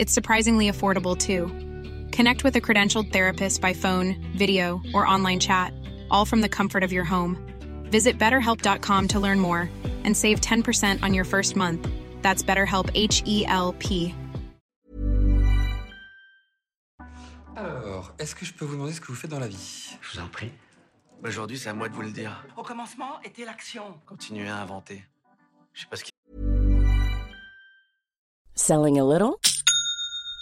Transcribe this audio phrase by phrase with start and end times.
[0.00, 1.50] It's surprisingly affordable too.
[2.10, 5.74] Connect with a credentialed therapist by phone, video, or online chat,
[6.10, 7.36] all from the comfort of your home.
[7.90, 9.68] Visit betterhelp.com to learn more
[10.04, 11.86] and save 10% on your first month.
[12.22, 14.14] That's BetterHelp H E L P.
[17.54, 20.14] Alors, est-ce que je peux vous demander ce que vous faites dans la vie Je
[20.16, 20.50] vous en prie.
[21.22, 22.42] Aujourd'hui, c'est à moi de vous le dire.
[22.56, 24.00] Au commencement était l'action.
[24.06, 25.04] Continuez à inventer.
[25.74, 26.10] Je sais pas ce qui.
[28.54, 29.38] Selling a little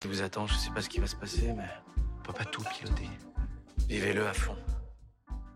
[0.00, 0.46] Qui vous attend.
[0.46, 1.68] Je sais pas ce qui va se passer, mais
[2.18, 3.08] on peut pas tout piloter.
[3.88, 4.56] Vivez-le à fond.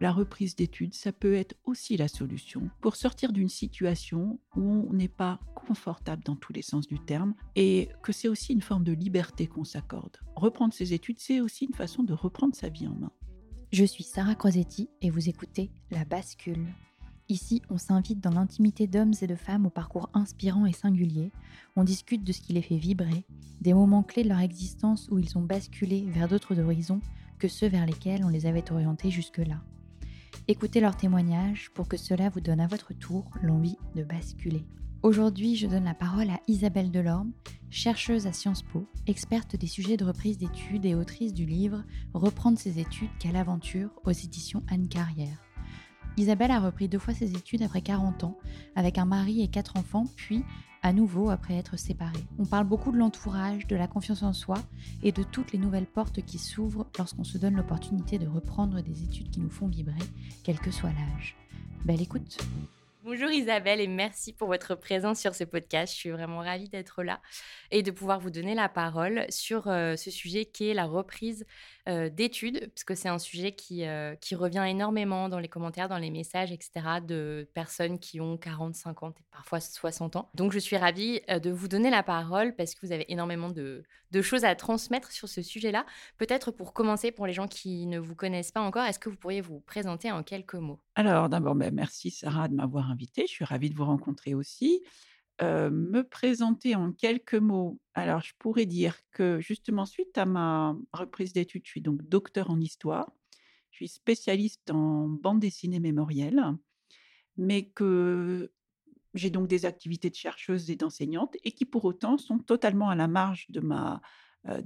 [0.01, 4.95] La reprise d'études, ça peut être aussi la solution pour sortir d'une situation où on
[4.95, 8.85] n'est pas confortable dans tous les sens du terme et que c'est aussi une forme
[8.85, 10.17] de liberté qu'on s'accorde.
[10.37, 13.13] Reprendre ses études, c'est aussi une façon de reprendre sa vie en main.
[13.73, 16.67] Je suis Sarah Crosetti et vous écoutez La Bascule.
[17.31, 21.31] Ici, on s'invite dans l'intimité d'hommes et de femmes au parcours inspirant et singulier.
[21.77, 23.25] On discute de ce qui les fait vibrer,
[23.61, 26.99] des moments clés de leur existence où ils ont basculé vers d'autres horizons
[27.39, 29.63] que ceux vers lesquels on les avait orientés jusque-là.
[30.49, 34.65] Écoutez leurs témoignages pour que cela vous donne à votre tour l'envie de basculer.
[35.05, 37.31] Aujourd'hui, je donne la parole à Isabelle Delorme,
[37.71, 42.59] chercheuse à Sciences Po, experte des sujets de reprise d'études et autrice du livre Reprendre
[42.59, 45.50] ses études, quelle aventure aux éditions Anne Carrière.
[46.17, 48.37] Isabelle a repris deux fois ses études après 40 ans,
[48.77, 50.45] avec un mari et quatre enfants, puis
[50.83, 52.25] à nouveau après être séparée.
[52.39, 54.57] On parle beaucoup de l'entourage, de la confiance en soi
[55.03, 59.03] et de toutes les nouvelles portes qui s'ouvrent lorsqu'on se donne l'opportunité de reprendre des
[59.03, 59.95] études qui nous font vibrer,
[60.43, 61.37] quel que soit l'âge.
[61.85, 62.39] Belle écoute
[63.03, 65.95] Bonjour Isabelle et merci pour votre présence sur ce podcast.
[65.95, 67.23] Je suis vraiment ravie d'être là
[67.71, 71.47] et de pouvoir vous donner la parole sur euh, ce sujet qui est la reprise
[71.87, 75.99] d'études, parce que c'est un sujet qui, euh, qui revient énormément dans les commentaires, dans
[75.99, 76.71] les messages, etc.,
[77.07, 80.31] de personnes qui ont 40, 50 et parfois 60 ans.
[80.35, 83.83] Donc je suis ravie de vous donner la parole parce que vous avez énormément de,
[84.11, 85.87] de choses à transmettre sur ce sujet-là.
[86.19, 89.17] Peut-être pour commencer, pour les gens qui ne vous connaissent pas encore, est-ce que vous
[89.17, 90.81] pourriez vous présenter en quelques mots?
[90.95, 93.23] Alors d'abord, ben, merci Sarah de m'avoir invitée.
[93.27, 94.83] Je suis ravie de vous rencontrer aussi.
[95.43, 97.81] Euh, me présenter en quelques mots.
[97.95, 102.51] Alors, je pourrais dire que justement, suite à ma reprise d'études, je suis donc docteur
[102.51, 103.11] en histoire.
[103.71, 106.45] Je suis spécialiste en bande dessinée mémorielle,
[107.39, 108.53] mais que
[109.15, 112.95] j'ai donc des activités de chercheuse et d'enseignante et qui pour autant sont totalement à
[112.95, 114.01] la marge de ma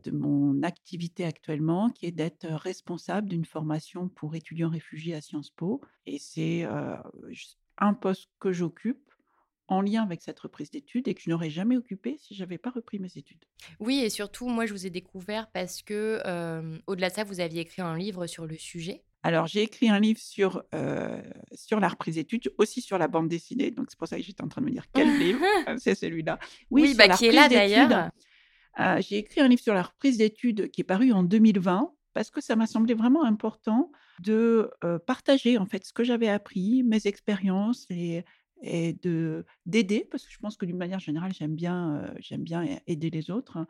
[0.05, 5.51] de mon activité actuellement, qui est d'être responsable d'une formation pour étudiants réfugiés à Sciences
[5.51, 5.81] Po.
[6.07, 6.65] Et c'est
[7.79, 9.14] un poste que j'occupe
[9.69, 12.71] en lien avec cette reprise d'études et que je n'aurais jamais occupé si j'avais pas
[12.71, 13.45] repris mes études.
[13.81, 16.21] Oui, et surtout, moi, je vous ai découvert parce que,
[16.87, 19.03] au-delà de ça, vous aviez écrit un livre sur le sujet.
[19.23, 20.63] Alors, j'ai écrit un livre sur,
[21.55, 23.71] sur la reprise d'études, aussi sur la bande dessinée.
[23.71, 25.41] Donc, c'est pour ça que j'étais en train de me dire quel livre?
[25.79, 26.39] C'est celui-là.
[26.71, 28.11] Oui, bah, qui est là d'ailleurs.
[29.01, 32.41] j'ai écrit un livre sur la reprise d'études qui est paru en 2020 parce que
[32.41, 33.91] ça m'a semblé vraiment important
[34.21, 34.71] de
[35.07, 38.25] partager en fait ce que j'avais appris, mes expériences et,
[38.65, 42.67] et de d'aider parce que je pense que d'une manière générale j'aime bien j'aime bien
[42.87, 43.59] aider les autres.
[43.59, 43.67] Hein.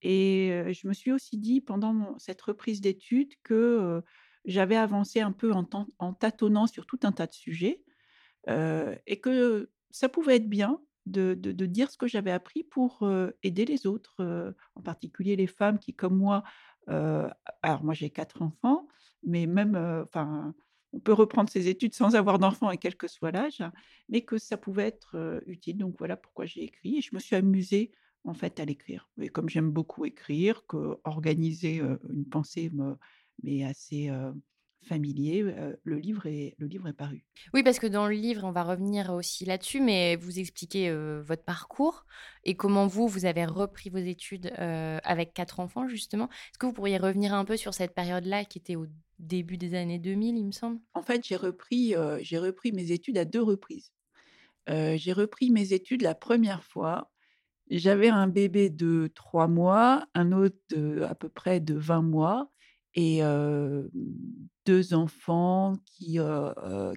[0.00, 4.02] Et je me suis aussi dit pendant cette reprise d'études que
[4.44, 7.84] j'avais avancé un peu en, tâtonnant sur tout un tas de sujets
[8.48, 13.08] et que ça pouvait être bien de, de, dire ce que j'avais appris pour
[13.44, 16.42] aider les autres, en particulier les femmes qui, comme moi,
[16.88, 18.88] alors moi j'ai quatre enfants,
[19.22, 20.52] mais même, enfin,
[20.92, 23.62] on peut reprendre ses études sans avoir d'enfants et quel que soit l'âge,
[24.08, 25.78] mais que ça pouvait être utile.
[25.78, 27.92] Donc voilà pourquoi j'ai écrit et je me suis amusée
[28.24, 29.08] en fait à l'écrire.
[29.20, 32.96] Et comme j'aime beaucoup écrire, que organiser une pensée me,
[33.42, 34.10] mais assez
[34.84, 35.42] familier,
[35.84, 37.24] le, livre est, le livre est paru.
[37.54, 40.92] Oui, parce que dans le livre, on va revenir aussi là-dessus, mais vous expliquez
[41.22, 42.04] votre parcours
[42.44, 46.28] et comment vous, vous avez repris vos études avec quatre enfants, justement.
[46.28, 48.86] Est-ce que vous pourriez revenir un peu sur cette période-là qui était au
[49.22, 53.18] début des années 2000, il me semble En fait, j'ai repris, j'ai repris mes études
[53.18, 53.92] à deux reprises.
[54.68, 57.10] j'ai repris mes études la première fois.
[57.70, 62.50] J'avais un bébé de trois mois, un autre de, à peu près de 20 mois
[62.94, 63.20] et
[64.66, 66.18] deux enfants qui,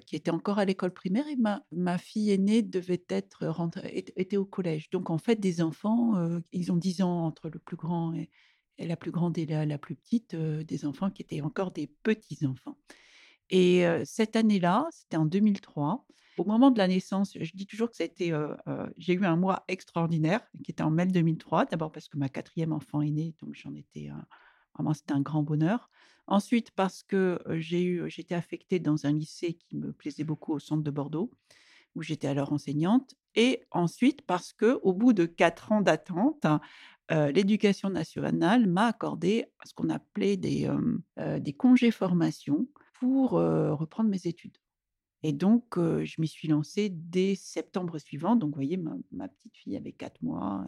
[0.06, 4.36] qui étaient encore à l'école primaire et ma, ma fille aînée devait être rentrée, était
[4.36, 4.90] au collège.
[4.90, 6.14] Donc en fait, des enfants,
[6.52, 8.28] ils ont 10 ans entre le plus grand et,
[8.78, 12.76] la plus grande et la, plus petite, des enfants qui étaient encore des petits-enfants.
[13.50, 16.04] Et cette année-là, c'était en 2003,
[16.38, 18.32] au moment de la naissance, je dis toujours que été,
[18.98, 22.72] j'ai eu un mois extraordinaire, qui était en mai 2003, d'abord parce que ma quatrième
[22.72, 24.10] enfant est née, donc j'en étais...
[24.76, 25.90] Vraiment, c'était un grand bonheur.
[26.26, 30.58] Ensuite, parce que j'ai eu, j'étais affectée dans un lycée qui me plaisait beaucoup au
[30.58, 31.30] centre de Bordeaux,
[31.94, 33.14] où j'étais alors enseignante.
[33.36, 36.44] Et ensuite, parce que au bout de quatre ans d'attente,
[37.10, 40.68] l'éducation nationale m'a accordé ce qu'on appelait des,
[41.56, 44.56] congés formation pour reprendre mes études.
[45.22, 48.36] Et donc, je m'y suis lancée dès septembre suivant.
[48.36, 50.64] Donc, vous voyez, ma, ma petite fille avait quatre mois.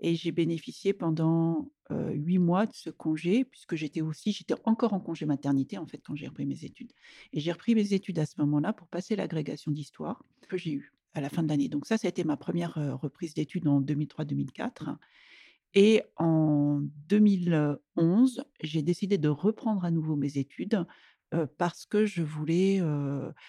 [0.00, 5.00] Et j'ai bénéficié pendant huit mois de ce congé, puisque j'étais aussi, j'étais encore en
[5.00, 6.92] congé maternité, en fait, quand j'ai repris mes études.
[7.32, 10.97] Et j'ai repris mes études à ce moment-là pour passer l'agrégation d'histoire que j'ai eue
[11.14, 11.68] à la fin de l'année.
[11.68, 14.96] Donc ça, ça a été ma première reprise d'études en 2003-2004.
[15.74, 20.84] Et en 2011, j'ai décidé de reprendre à nouveau mes études
[21.58, 22.80] parce que je voulais.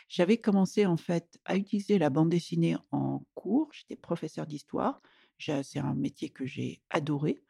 [0.08, 3.70] J'avais commencé en fait à utiliser la bande dessinée en cours.
[3.74, 5.02] J'étais professeur d'histoire
[5.40, 7.42] c'est un métier que j'ai adoré,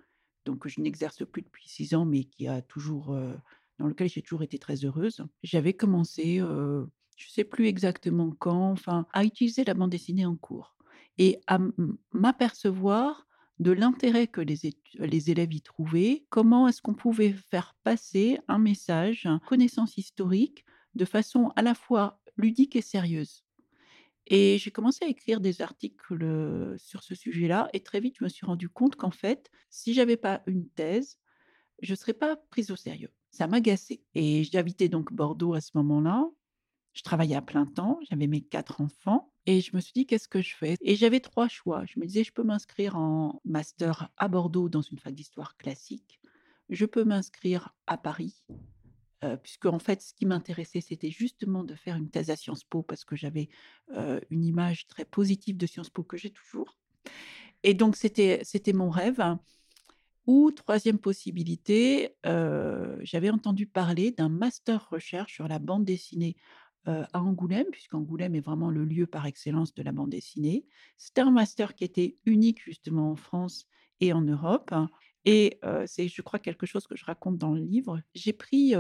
[0.45, 3.17] donc je n'exerce plus depuis six ans, mais qui a toujours,
[3.79, 5.23] dans lequel j'ai toujours été très heureuse.
[5.43, 6.41] J'avais commencé,
[7.19, 10.75] je ne sais plus exactement quand, enfin, à utiliser la bande dessinée en cours
[11.17, 11.59] et à
[12.13, 13.27] m'apercevoir
[13.59, 19.25] de l'intérêt que les, élèves y trouvaient, comment est-ce qu'on pouvait faire passer un message,
[19.25, 20.63] une connaissance historique,
[20.95, 23.43] de façon à la fois ludique et sérieuse.
[24.27, 28.29] Et j'ai commencé à écrire des articles sur ce sujet-là et très vite, je me
[28.29, 31.19] suis rendu compte qu'en fait, si j'avais pas une thèse,
[31.81, 33.11] je ne serais pas prise au sérieux.
[33.29, 34.01] Ça m'agaçait.
[34.15, 36.25] Et j'habitais donc Bordeaux à ce moment-là.
[36.93, 40.27] Je travaillais à plein temps, j'avais mes quatre enfants et je me suis dit qu'est-ce
[40.27, 40.75] que je fais?
[40.81, 41.85] Et j'avais trois choix.
[41.85, 46.19] Je me disais je peux m'inscrire en master à Bordeaux dans une fac d'histoire classique.
[46.69, 48.43] Je peux m'inscrire à Paris
[49.43, 52.83] puisque en fait, ce qui m'intéressait, c'était justement de faire une thèse à Sciences Po
[52.83, 53.49] parce que j'avais
[54.29, 56.77] une image très positive de Sciences Po que j'ai toujours.
[57.63, 58.43] Et donc, c'était
[58.73, 59.21] mon rêve.
[60.25, 66.37] Ou troisième possibilité, j'avais entendu parler d'un master recherche sur la bande dessinée
[66.89, 70.65] à Angoulême, puisqu'Angoulême est vraiment le lieu par excellence de la bande dessinée.
[70.97, 73.67] C'était un master qui était unique justement en France
[73.99, 74.73] et en Europe.
[75.25, 78.01] Et c'est, je crois, quelque chose que je raconte dans le livre.
[78.15, 78.73] J'ai pris,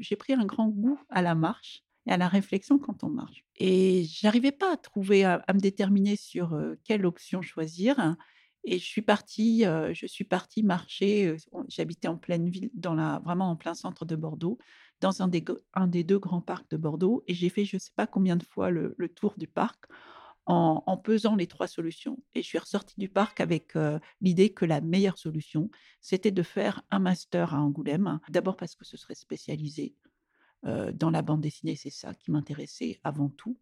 [0.00, 3.44] j'ai pris un grand goût à la marche et à la réflexion quand on marche.
[3.56, 8.16] Et j'arrivais pas à trouver, à, me déterminer sur quelle option choisir.
[8.64, 11.36] Et je suis partie, je suis partie marcher.
[11.68, 14.58] J'habitais en pleine ville, dans la, vraiment en plein centre de Bordeaux.
[15.00, 17.80] Dans un des, un des deux grands parcs de Bordeaux et j'ai fait je ne
[17.80, 19.86] sais pas combien de fois le, tour du parc
[20.46, 22.18] en, en, pesant les trois solutions.
[22.34, 26.42] Et je suis ressortie du parc avec euh, l'idée que la meilleure solution, c'était de
[26.42, 28.18] faire un master à Angoulême.
[28.30, 29.94] D'abord parce que ce serait spécialisé
[30.64, 33.58] euh, dans la bande dessinée, c'est ça qui m'intéressait avant tout.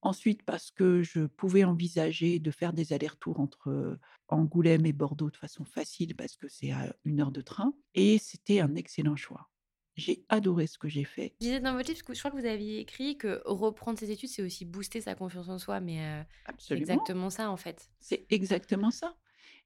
[0.00, 5.36] Ensuite, parce que je pouvais envisager de faire des allers-retours entre Angoulême et Bordeaux de
[5.36, 7.72] façon facile, parce que c'est à une heure de train.
[7.94, 9.51] Et c'était un excellent choix.
[9.96, 11.34] J'ai adoré ce que j'ai fait.
[11.40, 14.30] Je disais dans votre livre, je crois que vous aviez écrit que reprendre ses études,
[14.30, 16.24] c'est aussi booster sa confiance en soi, mais
[16.58, 17.90] c'est exactement ça en fait.
[18.00, 19.14] C'est exactement ça.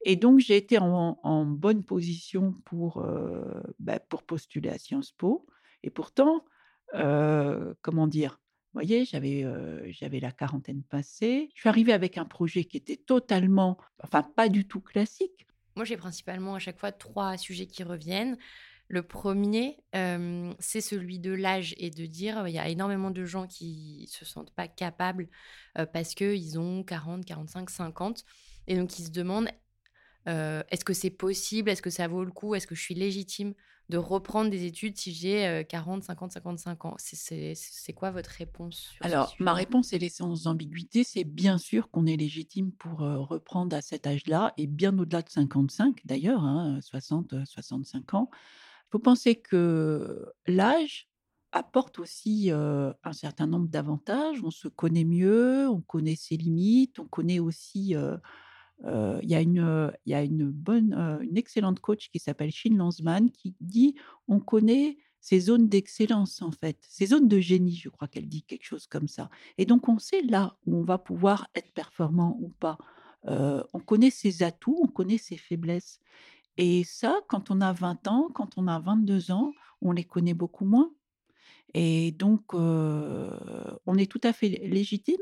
[0.04, 5.12] Et donc, j'ai été en, en, bonne position pour, euh, bah, pour postuler à Sciences
[5.12, 5.46] Po.
[5.82, 6.44] Et pourtant,
[6.94, 8.40] euh, comment dire,
[8.72, 9.44] vous voyez, j'avais
[9.90, 11.48] j'avais la quarantaine passée.
[11.54, 15.46] Je suis arrivée avec un projet qui était totalement, enfin pas du tout classique.
[15.76, 18.36] Moi, j'ai principalement à chaque fois trois sujets qui reviennent.
[18.88, 23.46] Le premier, c'est celui de l'âge et de dire il y a énormément de gens
[23.46, 25.28] qui se sentent pas capables
[25.92, 28.24] parce qu'ils ont 40, 45, 50
[28.68, 29.50] et donc ils se demandent
[30.26, 31.70] est-ce que c'est possible?
[31.70, 32.54] Est-ce que ça vaut le coup?
[32.54, 33.54] Est-ce que je suis légitime
[33.88, 36.96] de reprendre des études si j'ai 40, 50, 55 ans?
[36.98, 41.04] C'est quoi votre réponse Alors, ma réponse, est sans ambiguïté.
[41.04, 45.28] C'est bien sûr qu'on est légitime pour reprendre à cet âge-là, et bien au-delà de
[45.28, 48.30] 55 d'ailleurs, hein, 60, 65 ans.
[48.88, 51.08] Il faut penser que l'âge
[51.52, 54.42] apporte aussi un certain nombre d'avantages?
[54.44, 57.94] On se connaît mieux, on connaît ses limites, on connaît aussi
[58.84, 62.76] il y a une, il y a une bonne, une excellente coach qui s'appelle Shin
[62.76, 63.94] Lanzman qui dit:
[64.28, 68.44] «On connaît ses zones d'excellence, en fait, ses zones de génie», je crois qu'elle dit
[68.44, 69.28] quelque chose comme ça
[69.58, 72.78] et donc on sait là où on va pouvoir être performant ou pas.
[73.24, 76.00] on connaît ses atouts, on connaît ses faiblesses
[76.56, 80.34] et ça, quand on a 20 ans, quand on a 22 ans, on les connaît
[80.34, 80.90] beaucoup moins
[81.74, 85.20] et donc on est tout à fait légitime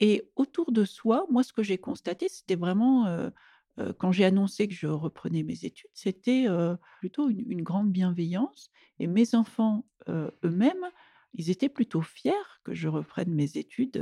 [0.00, 3.30] et autour de soi, moi, ce que j'ai constaté, c'était vraiment,
[3.98, 6.46] quand j'ai annoncé que je reprenais mes études, c'était
[6.98, 8.70] plutôt une, grande bienveillance.
[8.98, 10.86] Et mes enfants eux-mêmes,
[11.34, 12.32] ils étaient plutôt fiers
[12.64, 13.96] que je reprenne mes études.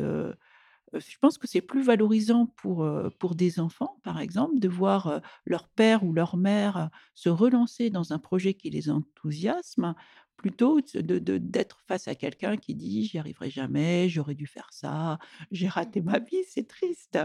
[0.94, 5.68] Je pense que c'est plus valorisant pour, pour des enfants, par exemple, de voir leur
[5.68, 9.94] père ou leur mère se relancer dans un projet qui les enthousiasme,
[10.36, 15.18] plutôt de d'être face à quelqu'un qui dit: «J'y arriverai jamais, j'aurais dû faire ça,
[15.50, 17.18] j'ai raté ma vie», c'est triste.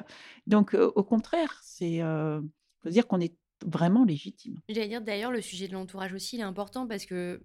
[0.48, 2.44] Donc au contraire, c'est, heu,
[2.84, 4.60] faut dire qu'on est vraiment légitime.
[4.70, 7.42] J'allais dire d'ailleurs le sujet de l'entourage aussi, il est important parce que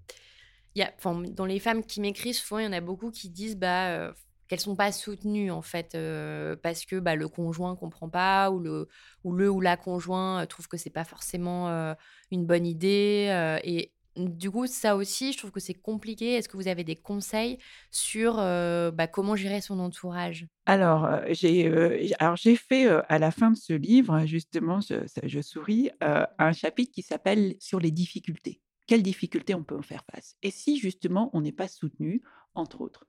[0.76, 0.92] y a
[1.32, 4.12] dans les femmes qui m'écrivent, souvent il y en a beaucoup qui disent, bah, euh,
[4.50, 8.58] qu'elles sont pas soutenues en fait, euh, parce que, bah, le conjoint comprend pas ou
[8.58, 8.88] le
[9.22, 11.94] ou le ou la conjoint, trouve que c'est pas forcément, euh,
[12.32, 16.34] une bonne idée, et du coup, ça aussi, je trouve que c'est compliqué.
[16.34, 17.58] Est-ce que vous avez des conseils
[17.92, 20.46] sur bah, comment gérer son entourage?
[20.66, 25.90] Alors, j'ai alors j'ai fait à la fin de ce livre, justement, je, je souris,
[26.00, 28.60] un chapitre qui s'appelle Sur les difficultés.
[28.88, 30.34] Quelles difficultés on peut en faire face?
[30.42, 32.22] Et si justement on n'est pas soutenu,
[32.54, 33.06] entre autres,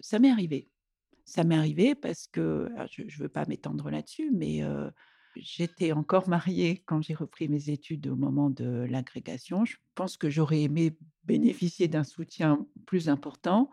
[0.00, 0.68] ça m'est arrivé.
[1.24, 4.62] Ça m'est arrivé parce que, je ne veux pas m'étendre là-dessus, mais
[5.36, 9.64] J'étais encore mariée quand j'ai repris mes études au moment de l'agrégation.
[9.64, 13.70] Je pense que j'aurais aimé bénéficier d'un soutien plus important.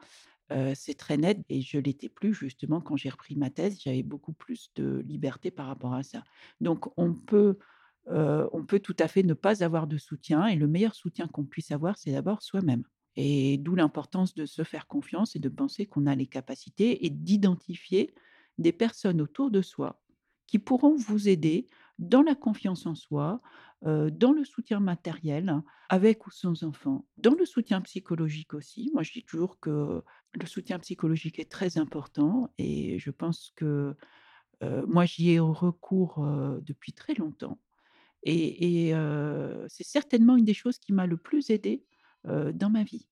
[0.73, 3.79] c'est très net et je l'étais plus justement quand j'ai repris ma thèse.
[3.79, 6.23] J'avais beaucoup plus de liberté par rapport à ça.
[6.61, 7.59] Donc on peut,
[8.07, 11.45] on peut tout à fait ne pas avoir de soutien et le meilleur soutien qu'on
[11.45, 12.83] puisse avoir, c'est d'abord soi-même.
[13.15, 17.09] Et d'où l'importance de se faire confiance et de penser qu'on a les capacités et
[17.09, 18.13] d'identifier
[18.57, 20.01] des personnes autour de soi
[20.47, 23.41] qui pourront vous aider dans la confiance en soi,
[23.83, 28.91] dans le soutien matériel, avec ou sans enfant, dans le soutien psychologique aussi.
[28.93, 30.03] Moi, je dis toujours que
[30.33, 33.95] le soutien psychologique est très important et je pense que
[34.61, 36.25] moi, j'y ai recours
[36.61, 37.59] depuis très longtemps.
[38.23, 38.93] Et,
[39.69, 41.49] c'est certainement une des choses qui m'a le plus
[42.25, 43.07] dans ma vie.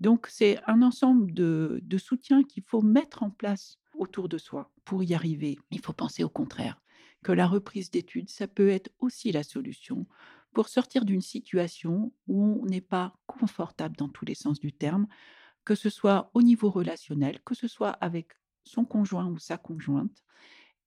[0.00, 5.02] Donc, c'est un ensemble de soutiens qu'il faut mettre en place autour de soi pour
[5.02, 5.58] y arriver.
[5.70, 6.80] Il faut penser au contraire,
[7.22, 10.06] que la reprise d'études, ça peut être aussi la solution
[10.52, 15.06] pour sortir d'une situation où on n'est pas confortable dans tous les sens du terme,
[15.64, 18.32] que ce soit au niveau relationnel, que ce soit avec
[18.64, 20.24] son conjoint ou sa conjointe,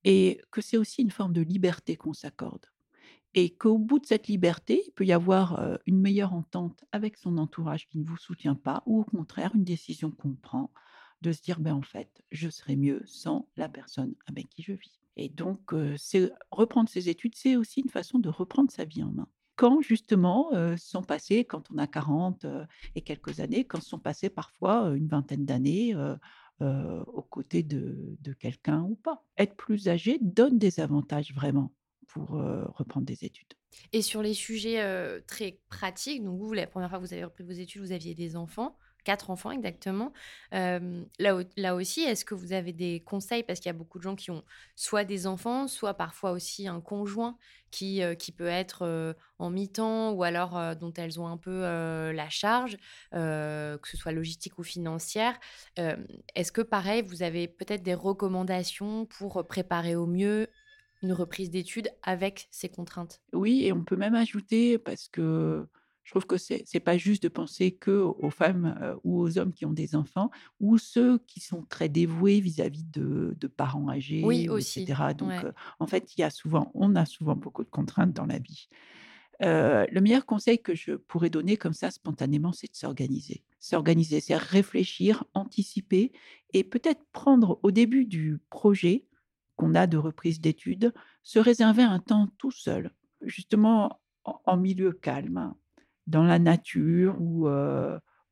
[0.02, 2.66] et que c'est aussi une forme de liberté qu'on s'accorde.
[3.34, 7.36] Et qu'au bout de cette liberté, il peut y avoir une meilleure entente avec son
[7.38, 10.70] entourage qui ne vous soutient pas, ou au contraire une décision qu'on prend
[11.20, 14.72] de se dire, ben en fait, je serai mieux sans la personne avec qui je
[14.74, 15.00] vis.
[15.16, 15.72] Et donc,
[16.50, 19.28] reprendre ses études, c'est aussi une façon de reprendre sa vie en main.
[19.56, 22.46] quand justement sont passés, quand on a 40
[22.94, 25.94] et quelques années, quand sont passés parfois une vingtaine d'années
[26.60, 29.24] aux côtés de quelqu'un ou pas.
[29.38, 31.72] Être plus âgé donne des avantages vraiment
[32.08, 33.54] pour reprendre des études.
[33.92, 34.80] Et sur les sujets
[35.26, 38.14] très pratiques, donc vous, la première fois que vous avez repris vos études, vous aviez
[38.14, 40.12] des enfants quatre enfants exactement.
[40.50, 40.80] là,
[41.56, 43.42] là aussi, est-ce que vous avez des conseils?
[43.42, 44.42] Parce qu'il y a beaucoup de gens qui ont
[44.74, 47.36] soit des enfants, soit parfois aussi un conjoint
[47.70, 52.76] qui, qui peut être en mi-temps ou alors dont elles ont un peu la charge,
[53.12, 55.38] que ce soit logistique ou financière.
[55.76, 60.48] est-ce que pareil, vous avez peut-être des recommandations pour préparer au mieux
[61.04, 63.20] une reprise d'études avec ces contraintes?
[63.32, 65.66] Oui, et on peut même ajouter, parce que
[66.02, 69.52] je trouve que c'est n'est pas juste de penser que aux femmes ou aux hommes
[69.52, 70.30] qui ont des enfants
[70.60, 74.82] ou ceux qui sont très dévoués vis-à-vis de, de, parents âgés, oui, aussi.
[74.82, 75.14] etc.
[75.16, 75.32] Donc,
[75.78, 78.68] en fait, il y a souvent, on a souvent beaucoup de contraintes dans la vie.
[79.40, 83.42] le meilleur conseil que je pourrais donner comme ça spontanément, c'est de s'organiser.
[83.58, 86.12] S'organiser, c'est réfléchir, anticiper
[86.52, 89.06] et peut-être prendre au début du projet
[89.56, 90.92] qu'on a de reprise d'études,
[91.22, 92.90] se réserver un temps tout seul,
[93.22, 95.54] justement en milieu calme,
[96.06, 97.48] dans la nature ou,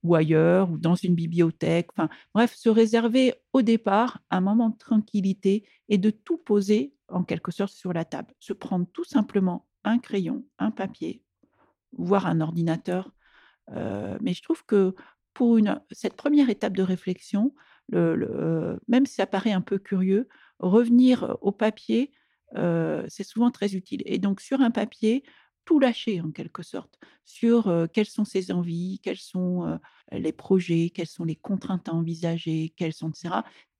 [0.03, 1.89] ou ailleurs, ou dans une bibliothèque.
[1.97, 7.25] Enfin, bref, se réserver au départ un moment de tranquillité et de tout poser en
[7.25, 8.35] quelque sorte sur la table.
[8.41, 11.23] Se prendre tout simplement un crayon, un papier,
[11.93, 13.13] voire un ordinateur.
[13.71, 14.95] mais je trouve que
[15.35, 17.55] pour une, cette première étape de réflexion,
[17.89, 20.29] le, même si ça paraît un peu curieux,
[20.63, 22.13] revenir au papier,
[22.55, 24.03] c'est souvent très utile.
[24.07, 25.25] Et donc sur un papier,
[25.65, 29.79] tout lâcher en quelque sorte sur quelles sont ses envies, quels sont
[30.11, 33.37] les projets, quelles sont les contraintes à envisager, quelles sont, etc.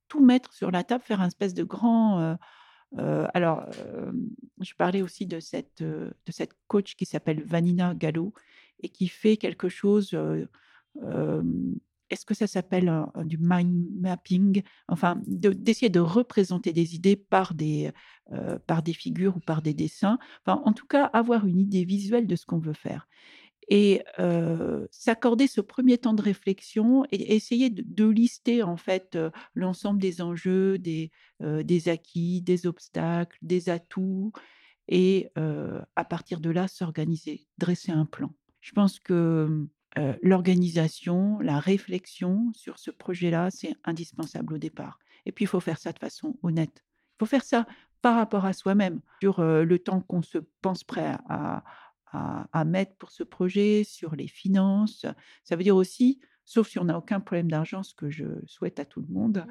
[0.09, 2.37] Tout mettre sur la table, faire un espèce de grand...
[2.97, 3.67] alors,
[4.61, 8.33] je parlais aussi de cette, de cette coach qui s'appelle Vanina Gallo
[8.81, 10.17] et qui fait quelque chose
[12.13, 12.93] est-ce que ça s'appelle
[13.25, 14.63] du mind mapping?
[14.87, 17.91] Enfin, d'essayer de, représenter des idées par des,
[18.67, 20.19] par des figures ou par des dessins.
[20.45, 23.09] Enfin, en tout cas, avoir une idée visuelle de ce qu'on veut faire.
[23.69, 24.03] Et
[24.91, 29.19] s'accorder ce premier temps de réflexion et essayer de, lister en fait
[29.55, 34.33] l'ensemble des enjeux, des acquis, des obstacles, des atouts,
[34.89, 38.35] et à partir de là s'organiser, dresser un plan.
[38.61, 39.67] Je pense que
[40.23, 44.99] l'organisation, la réflexion sur ce projet-là, c'est indispensable au départ.
[45.27, 46.85] Et puis, il faut faire ça de façon honnête.
[46.85, 47.67] Il faut faire ça
[48.01, 51.63] par rapport à soi-même, sur le temps qu'on se pense prêt à,
[52.13, 55.07] à, mettre pour ce projet, sur les finances.
[55.45, 58.81] Ça veut dire aussi, sauf si on n'a aucun problème d'argent, ce que je souhaite
[58.81, 59.47] à tout le monde,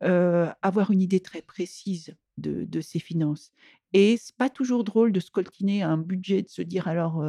[0.00, 3.52] avoir une idée très précise de, de ses finances.
[3.92, 7.22] Et c'est pas toujours drôle de scoltiner un budget, de se dire alors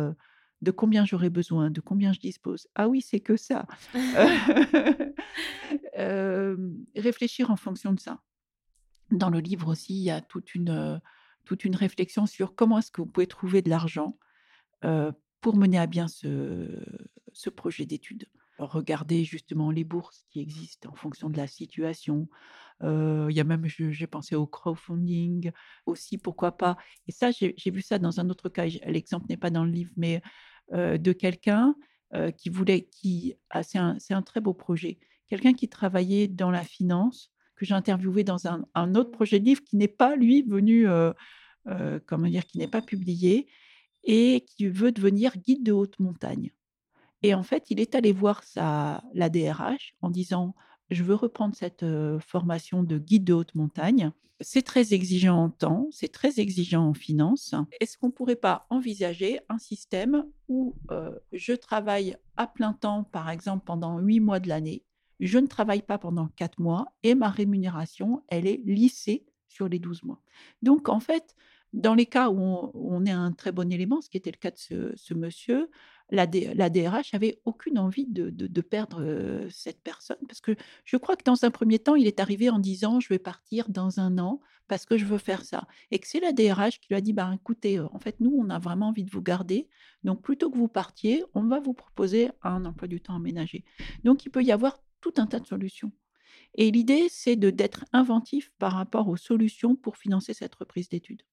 [0.61, 2.67] de combien j'aurais besoin, de combien je dispose.
[2.75, 3.67] Ah oui, c'est que ça.
[6.95, 8.21] réfléchir en fonction de ça.
[9.11, 10.99] Dans le livre aussi, il y a toute une,
[11.45, 14.17] toute une réflexion sur comment est-ce que vous pouvez trouver de l'argent
[15.41, 16.83] pour mener à bien ce,
[17.33, 18.27] ce projet d'études.
[18.59, 22.27] Regardez justement les bourses qui existent en fonction de la situation.
[22.81, 25.51] il y a même, j'ai pensé au crowdfunding
[25.85, 26.77] aussi, pourquoi pas.
[27.07, 28.65] Et ça, j'ai vu ça dans un autre cas.
[28.85, 30.21] L'exemple n'est pas dans le livre, mais
[30.73, 31.75] de quelqu'un
[32.37, 34.99] qui voulait, qui, c'est un, un, très beau projet.
[35.27, 39.45] Quelqu'un qui travaillait dans la finance, que j'ai interviewé dans un, un, autre projet de
[39.45, 40.87] livre qui n'est pas lui venu,
[42.05, 43.47] comment dire, qui n'est pas publié
[44.03, 46.51] et qui veut devenir guide de haute montagne.
[47.23, 50.55] Et en fait, il est allé voir sa, la DRH en disant
[50.89, 51.85] Je veux reprendre cette
[52.19, 54.11] formation de guide de haute montagne.
[54.39, 57.55] C'est très exigeant en temps, c'est très exigeant en finances.
[57.81, 60.75] Est-ce qu'on ne pourrait pas envisager un système où
[61.33, 64.83] je travaille à plein temps, par exemple, pendant huit mois de l'année
[65.19, 69.79] Je ne travaille pas pendant quatre mois et ma rémunération, elle est lissée sur les
[69.79, 70.21] 12 mois?
[70.61, 71.35] Donc, en fait,
[71.73, 72.39] dans les cas où
[72.73, 75.69] on, est un très bon élément, ce qui était le cas de ce monsieur,
[76.09, 81.43] la, DRH avait aucune envie de, perdre cette personne parce que je crois que dans
[81.43, 84.85] un premier temps, il est arrivé en disant je vais partir dans un an parce
[84.85, 85.67] que je veux faire ça.
[85.91, 88.49] Et que c'est la DRH qui lui a dit bah, écoutez, en fait, nous, on
[88.49, 89.67] a vraiment envie de vous garder.
[90.03, 93.63] Donc, plutôt que vous partiez, on va vous proposer un emploi du temps aménagé.
[94.03, 95.91] Donc, il peut y avoir tout un tas de solutions.
[96.55, 101.23] Et l'idée, c'est d'être inventif par rapport aux solutions pour financer cette reprise d'études.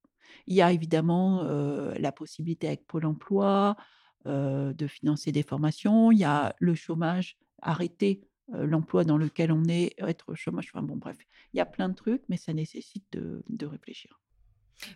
[0.46, 3.76] Il y a évidemment la possibilité avec Pôle emploi,
[4.24, 6.10] de financer des formations.
[6.12, 10.70] Il y a le chômage, arrêter l'emploi dans lequel on est, être au chômage.
[10.72, 11.16] Enfin bon, bref,
[11.52, 14.20] il y a plein de trucs, mais ça nécessite de, réfléchir.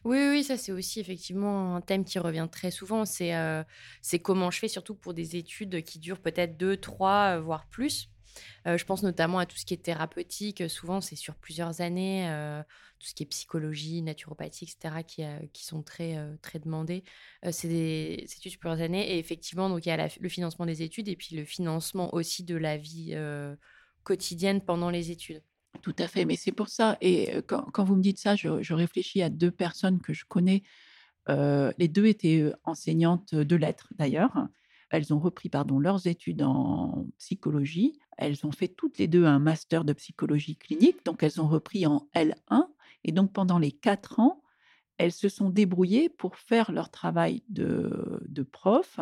[0.05, 3.05] Oui, oui, ça c'est aussi effectivement un thème qui revient très souvent.
[3.05, 3.63] C'est euh,
[4.23, 8.11] comment je fais, surtout pour des études qui durent peut-être deux, trois, euh, voire plus.
[8.67, 10.69] Euh, je pense notamment à tout ce qui est thérapeutique.
[10.69, 12.29] Souvent, c'est sur plusieurs années.
[12.29, 12.63] euh,
[12.99, 17.05] tout ce qui est psychologie, naturopathie, etc., qui, euh, sont très, euh, très demandés.
[17.45, 19.15] Euh, c'est des études sur plusieurs années.
[19.15, 22.45] Et effectivement, donc, il y a le financement des études et puis le financement aussi
[22.45, 23.55] de la vie euh,
[24.05, 25.43] quotidienne pendant les études.
[25.83, 26.97] Tout à fait, mais c'est pour ça.
[27.01, 30.63] Et euh, quand, vous me dites ça, je, réfléchis à deux personnes que je connais.
[31.29, 34.49] Euh, les deux étaient euh, enseignantes de lettres, d'ailleurs.
[34.91, 37.99] Elles ont repris pardon, leurs études en psychologie.
[38.17, 41.87] Elles ont fait toutes les deux un master de psychologie clinique, donc elles ont repris
[41.87, 42.67] en L1.
[43.05, 44.43] Et donc pendant les quatre ans,
[44.97, 48.99] elles se sont débrouillées pour faire leur travail de, prof,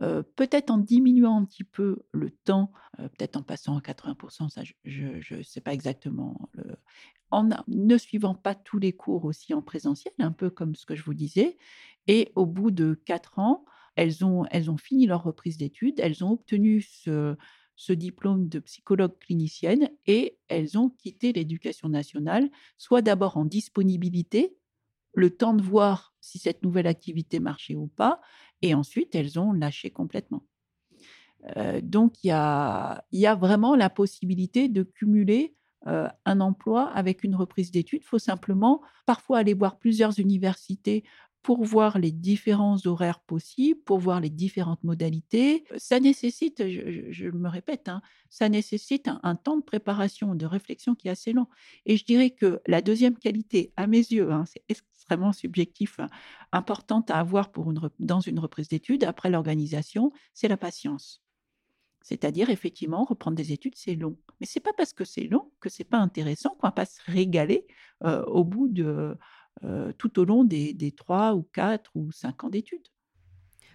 [0.00, 4.48] euh, peut-être en diminuant un petit peu le temps, euh, peut-être en passant à 80%,
[4.48, 6.48] ça je ne sais pas exactement,
[7.30, 10.94] en ne suivant pas tous les cours aussi en présentiel, un peu comme ce que
[10.94, 11.58] je vous disais.
[12.06, 13.64] Et au bout de quatre ans,
[13.96, 17.36] elles ont, fini leur reprise d'études, elles ont obtenu ce,
[17.90, 24.56] diplôme de psychologue clinicienne et elles ont quitté l'éducation nationale, soit d'abord en disponibilité,
[25.14, 28.20] le temps de voir si cette nouvelle activité marchait ou pas,
[28.62, 30.44] et ensuite elles ont lâché complètement.
[31.56, 36.40] Euh, donc il y a, il y a vraiment la possibilité de cumuler euh, un
[36.40, 38.02] emploi avec une reprise d'études.
[38.02, 41.04] Il faut simplement parfois aller voir plusieurs universités
[41.42, 45.64] pour voir les différents horaires possibles, pour voir les différentes modalités.
[45.78, 51.08] Ça nécessite, je, me répète, hein, ça nécessite un, temps de préparation, de réflexion qui
[51.08, 51.46] est assez long.
[51.86, 56.08] Et je dirais que la deuxième qualité, à mes yeux, hein, c'est extrêmement subjectif, hein,
[56.52, 61.22] importante à avoir pour une, dans une reprise d'études, après l'organisation, c'est la patience.
[62.02, 64.16] C'est-à-dire, effectivement, reprendre des études, c'est long.
[64.40, 67.00] Mais c'est pas parce que c'est long que c'est pas intéressant qu'on va pas se
[67.06, 67.66] régaler
[68.02, 69.14] au bout de,
[69.64, 72.88] euh, tout au long des, des trois ou quatre ou cinq ans d'études.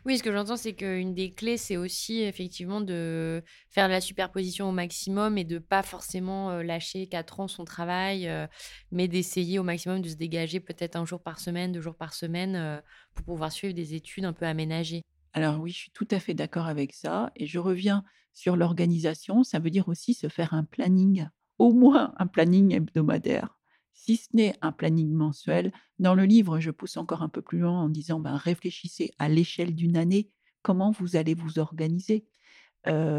[0.06, 4.02] Oui, ce que j'entends, c'est qu'une des clés, c'est aussi effectivement de faire de la
[4.02, 8.45] superposition au maximum et de pas forcément euh, lâcher quatre ans son travail, euh,
[8.91, 12.13] mais d'essayer au maximum de se dégager peut-être un jour par semaine, deux jours par
[12.13, 12.82] semaine,
[13.15, 15.02] pour pouvoir suivre des études un peu aménagées.
[15.34, 17.32] Alors oui, je suis tout à fait d'accord avec ça.
[17.36, 19.43] Et je reviens sur l'organisation.
[19.43, 23.58] Ça veut dire aussi se faire un planning, au moins un planning hebdomadaire,
[23.95, 25.73] si ce n'est un planning mensuel.
[25.97, 29.29] Dans le livre, je pousse encore un peu plus loin en disant, ben, réfléchissez à
[29.29, 30.29] l'échelle d'une année,
[30.62, 32.27] comment vous allez vous organiser.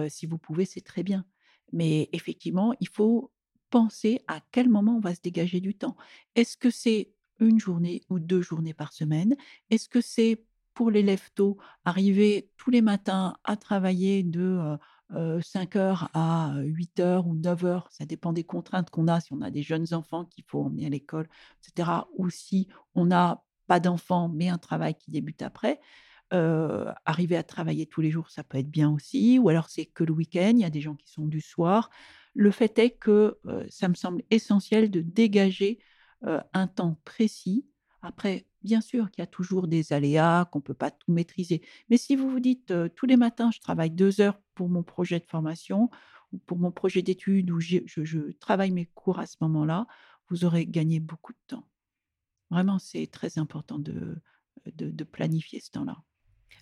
[0.09, 1.25] Si vous pouvez, c'est très bien.
[1.73, 3.33] Mais effectivement, il faut
[3.71, 5.97] penser à quel moment on va se dégager du temps.
[6.37, 7.11] Est-ce que c'est
[7.41, 9.35] une journée ou deux journées par semaine?
[9.71, 14.77] Est-ce que c'est pour l'élève tôt, arriver tous les matins à travailler de
[15.13, 19.09] euh, euh, 5 heures à 8 heures ou 9 heures, ça dépend des contraintes qu'on
[19.09, 21.29] a, si on a des jeunes enfants qu'il faut emmener à l'école,
[21.63, 21.91] etc.
[22.17, 25.81] Ou si on n'a pas d'enfants, mais un travail qui débute après.
[26.33, 30.03] Arriver à travailler tous les jours, ça peut être bien aussi, ou alors c'est que
[30.03, 31.89] le week-end, il y a des gens qui sont du soir.
[32.35, 33.39] Le fait est que
[33.69, 35.79] ça me semble essentiel de dégager
[36.23, 37.67] un temps précis.
[38.03, 41.63] Après, bien sûr qu'il y a toujours des aléas, qu'on ne peut pas tout maîtriser.
[41.91, 45.21] Mais si vous vous dites, tous les matins, je travaille deux heures pour mon projet
[45.21, 45.89] de formation
[46.33, 49.87] ou pour mon projet d'études, j'ai- je, travaille mes cours à ce moment-là,
[50.29, 51.69] vous aurez gagné beaucoup de temps.
[52.51, 54.21] Vraiment, c'est très important de,
[54.75, 55.97] de, planifier ce temps-là.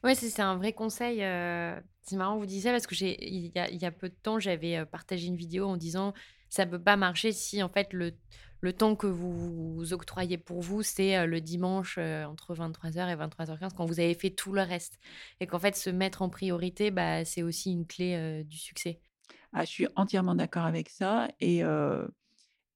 [0.03, 1.23] Ouais, c'est un vrai conseil.
[1.23, 4.39] euh, c'est marrant, vous disiez parce que j'ai, il y y a peu de temps,
[4.39, 6.13] j'avais euh, partagé une vidéo en disant
[6.55, 8.13] ça peut pas marcher si en fait le,
[8.61, 13.17] le temps que vous, octroyez pour vous, c'est euh, le dimanche euh, entre 23h et
[13.17, 14.99] 23h15 quand vous avez fait tout le reste.
[15.41, 19.01] Et qu'en fait, se mettre en priorité, bah, c'est aussi une clé euh, du succès.
[19.53, 21.29] Ah, je suis entièrement d'accord avec ça.
[21.41, 22.07] Et, euh,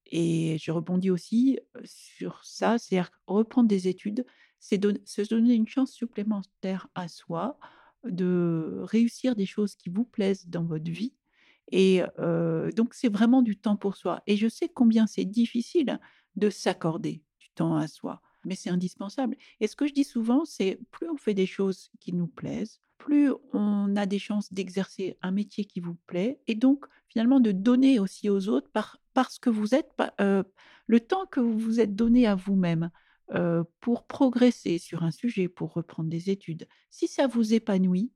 [0.07, 4.25] et je rebondis aussi euh, sur ça, c'est-à-dire reprendre des études,
[4.61, 7.59] c'est se donner une chance supplémentaire à soi
[8.05, 11.15] de réussir des choses qui vous plaisent dans votre vie.
[11.71, 12.03] Et
[12.75, 14.23] donc, c'est vraiment du temps pour soi.
[14.27, 15.99] Et je sais combien c'est difficile
[16.37, 19.37] de s'accorder du temps à soi, mais c'est indispensable.
[19.61, 22.81] Et ce que je dis souvent, c'est plus on fait des choses qui nous plaisent,
[22.97, 27.53] plus on a des chances d'exercer un métier qui vous plaît, et donc finalement de
[27.53, 31.95] donner aussi aux autres par, parce que vous êtes, le temps que vous vous êtes
[31.95, 32.91] donné à vous-même
[33.81, 36.67] pour progresser sur un sujet, pour reprendre des études.
[36.91, 38.13] Si ça vous épanouit,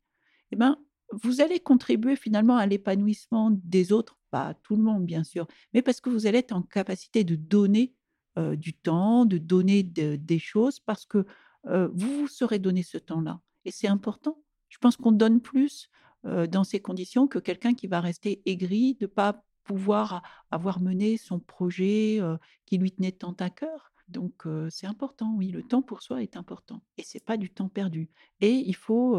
[0.52, 0.78] eh ben,
[1.22, 5.83] vous allez contribuer finalement à l'épanouissement des autres, pas tout le monde bien sûr, mais
[5.83, 7.94] parce que vous allez être en capacité de donner
[8.38, 11.27] euh, du temps, de donner de- des choses, parce que
[11.66, 13.40] euh, vous vous serez donné ce temps-là.
[13.64, 14.42] Et c'est important.
[14.68, 15.90] Je pense qu'on donne plus
[16.25, 20.81] euh, dans ces conditions que quelqu'un qui va rester aigri de ne pas pouvoir avoir
[20.81, 22.18] mené son projet
[22.66, 23.92] qui lui tenait tant à cœur.
[24.09, 27.68] Donc c'est important, oui, le temps pour soi est important et c'est pas du temps
[27.68, 28.11] perdu.
[28.40, 29.16] Et il faut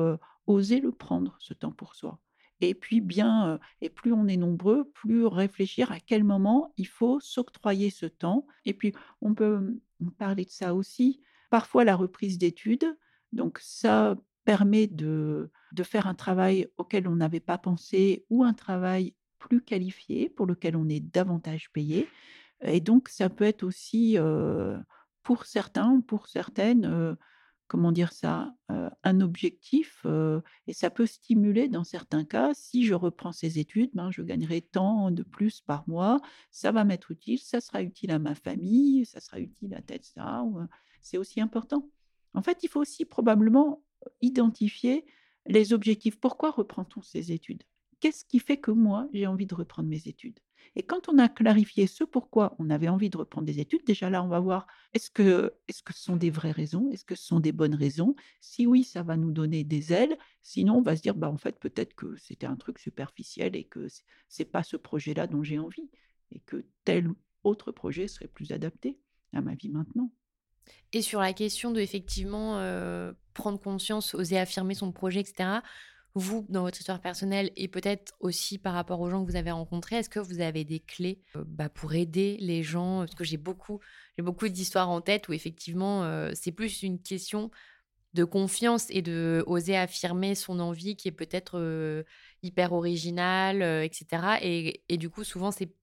[0.48, 2.20] oser le prendre, ce temps pour soi.
[2.62, 7.20] Et puis bien, et plus on est nombreux, plus réfléchir à quel moment il faut
[7.20, 8.46] s'octroyer ce temps.
[8.66, 9.80] Et puis on peut
[10.18, 11.22] parler de ça aussi.
[11.50, 12.98] Parfois la reprise d'études,
[13.32, 18.54] donc ça permet de, de faire un travail auquel on n'avait pas pensé ou un
[18.54, 22.08] travail plus qualifié pour lequel on est davantage payé.
[22.62, 24.18] Et donc, ça peut être aussi,
[25.22, 27.18] pour certains, pour certaines,
[27.74, 30.06] comment dire ça, un objectif,
[30.68, 32.54] et ça peut stimuler dans certains cas.
[32.54, 36.84] Si je reprends ces études, ben, je gagnerai tant de plus par mois, ça va
[36.84, 40.46] m'être utile, ça sera utile à ma famille, ça sera utile à ça,
[41.02, 41.90] c'est aussi important.
[42.36, 43.84] En fait, il faut aussi probablement
[44.22, 45.04] identifier
[45.48, 46.20] les objectifs.
[46.20, 47.64] Pourquoi reprend-on ces études?
[48.00, 50.40] Qu'est-ce qui fait que moi, j'ai envie de reprendre mes études?
[50.76, 54.10] Et quand on a clarifié ce pourquoi on avait envie de reprendre des études, déjà
[54.10, 56.90] là, on va voir est-ce que, est -ce que sont des vraies raisons?
[56.92, 58.16] Est-ce que ce sont des bonnes raisons?
[58.42, 60.18] Si oui, ça va nous donner des ailes.
[60.42, 63.66] Sinon, on va se dire, bah, en fait, peut-être que c'était un truc superficiel et
[63.66, 63.88] que
[64.28, 65.90] c'est pas ce projet-là dont j'ai envie
[66.32, 67.10] et que tel
[67.44, 68.98] autre projet serait plus adapté
[69.34, 70.12] à ma vie maintenant.
[70.94, 72.58] Et sur la question de effectivement
[73.34, 75.60] prendre conscience, oser affirmer son projet, etc.,
[76.16, 79.52] vous, dans votre histoire personnelle et peut-être aussi par rapport aux gens que vous avez
[79.52, 83.00] rencontrés, est-ce que vous avez des clés bah, pour aider les gens?
[83.00, 83.80] Parce que j'ai beaucoup,
[84.18, 87.50] j'ai beaucoup d'histoires en tête où effectivement, c'est plus une question
[88.14, 92.06] de confiance et de oser affirmer son envie qui est peut-être
[92.44, 94.38] hyper originale, etc.
[94.44, 95.74] Et, et, du coup, souvent, c'est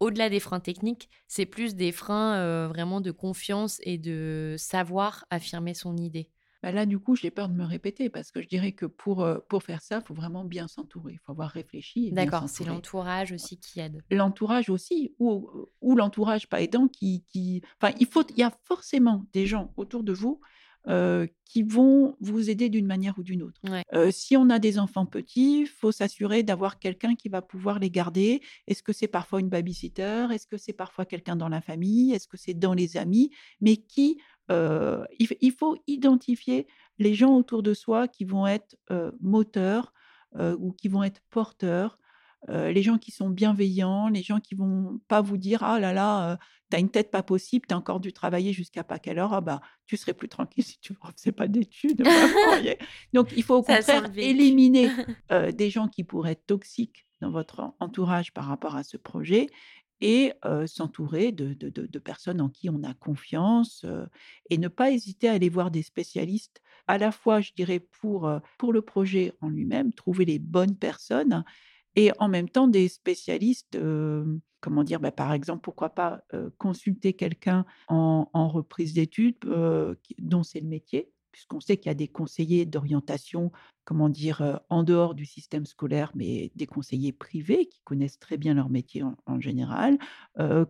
[0.00, 5.74] au-delà des freins techniques, c'est plus des freins vraiment de confiance et de savoir affirmer
[5.74, 6.28] son idée.
[6.66, 9.24] Bah, là, du coup, j'ai peur de me répéter parce que je dirais que pour,
[9.48, 11.12] pour faire ça, il faut vraiment bien s'entourer.
[11.12, 12.10] Il faut avoir réfléchi.
[12.10, 14.02] D'accord, c'est l'entourage aussi qui aide.
[14.10, 15.48] L'entourage aussi, ou,
[15.80, 17.22] ou l'entourage pas aidant qui.
[17.28, 17.62] qui...
[17.80, 20.40] Enfin, il, faut, il y a forcément des gens autour de vous
[21.44, 23.60] qui vont vous aider d'une manière ou d'une autre.
[24.10, 27.90] si on a des enfants petits, il faut s'assurer d'avoir quelqu'un qui va pouvoir les
[27.90, 28.40] garder.
[28.68, 30.28] Est-ce que c'est parfois une babysitter?
[30.32, 32.12] Est-ce que c'est parfois quelqu'un dans la famille?
[32.12, 33.30] Est-ce que c'est dans les amis?
[33.60, 36.66] Mais qui il, faut identifier
[36.98, 38.76] les gens autour de soi qui vont être
[39.20, 39.92] moteurs
[40.38, 41.98] ou qui vont être porteurs
[42.48, 46.38] les gens qui sont bienveillants, les gens qui vont pas vous dire ah là là,
[46.70, 49.32] tu as une tête pas possible, tu as encore dû travailler jusqu'à pas quelle heure,
[49.32, 52.02] ah bah tu serais plus tranquille si tu ne faisais pas d'études.
[53.12, 54.90] Donc il faut au contraire éliminer
[55.52, 59.48] des gens qui pourraient être toxiques dans votre entourage par rapport à ce projet
[60.02, 60.32] et
[60.66, 63.86] s'entourer de, de, personnes en qui on a confiance
[64.50, 68.30] et ne pas hésiter à aller voir des spécialistes à la fois, je dirais, pour,
[68.58, 71.44] pour le projet en lui-même, trouver les bonnes personnes
[71.96, 73.78] et en même temps des spécialistes,
[74.60, 76.22] comment dire, bah, par exemple, pourquoi pas
[76.58, 79.38] consulter quelqu'un en, reprise d'études
[80.18, 83.50] dont c'est le métier, puisqu'on sait qu'il y a des conseillers d'orientation,
[83.84, 88.54] comment dire, en dehors du système scolaire, mais des conseillers privés qui connaissent très bien
[88.54, 89.98] leur métier en, général,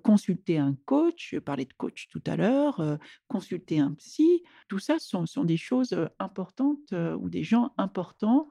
[0.05, 5.01] consulter un coach, je parlais de coach tout à l'heure, consulter un psy, tout ça
[5.01, 8.49] sont, sont des choses importantes ou des gens importants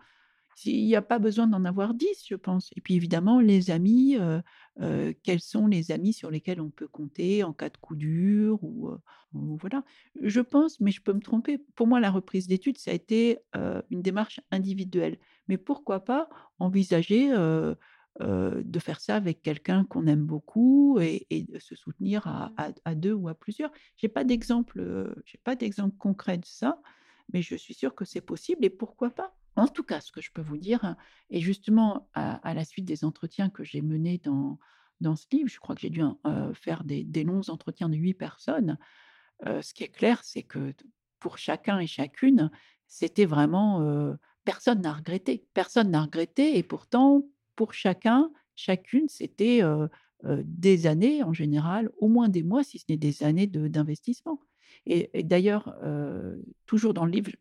[0.63, 2.72] il n'y a pas besoin d'en avoir dix, je pense.
[2.76, 4.18] Et puis évidemment, les amis,
[5.24, 8.91] quels sont les amis sur lesquels on peut compter en cas de coup dur ou,
[9.34, 9.84] voilà.
[10.22, 11.58] Je pense, mais je peux me tromper.
[11.76, 13.39] Pour moi, la reprise d'études, ça a été
[13.89, 15.18] une démarche individuelle.
[15.48, 21.76] Mais pourquoi pas envisager de faire ça avec quelqu'un qu'on aime beaucoup et, de se
[21.76, 22.54] soutenir à,
[22.86, 23.72] à, deux ou à plusieurs.
[23.98, 26.82] J'ai pas d'exemple, j'ai pas d'exemple concret de ça,
[27.34, 29.35] mais je suis sûre que c'est possible et pourquoi pas.
[29.56, 30.96] En tout cas, ce que je peux vous dire,
[31.30, 34.60] et justement à, la suite des entretiens que j'ai menés dans,
[35.02, 36.02] dans ce livre, je crois que j'ai dû
[36.54, 38.78] faire des, longs entretiens de huit personnes.
[39.46, 40.74] ce qui est clair, c'est que
[41.20, 42.52] pour chacun et chacune,
[42.88, 45.48] c'était vraiment personne n'a regretté.
[45.54, 47.24] Personne n'a regretté, et pourtant,
[47.56, 49.62] pour chacun, chacune, c'était
[50.24, 54.39] des années en général, au moins des mois, si ce n'est des années d'investissement.
[54.86, 55.76] Et, d'ailleurs,
[56.66, 57.32] toujours dans le livre,